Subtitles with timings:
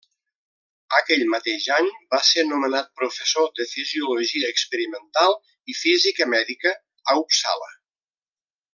[0.99, 5.39] Aquell mateix any va ser nomenat professor de fisiologia experimental
[5.75, 6.77] i física mèdica
[7.15, 7.73] a Uppsala.